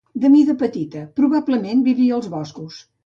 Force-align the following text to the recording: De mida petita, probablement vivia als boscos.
De 0.21 0.29
mida 0.35 0.53
petita, 0.61 1.03
probablement 1.19 1.85
vivia 1.89 2.17
als 2.19 2.31
boscos. 2.37 2.81